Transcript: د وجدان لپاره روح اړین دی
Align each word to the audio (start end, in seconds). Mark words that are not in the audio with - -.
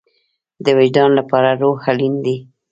د 0.65 0.67
وجدان 0.77 1.09
لپاره 1.19 1.49
روح 1.61 1.79
اړین 1.91 2.15
دی 2.25 2.37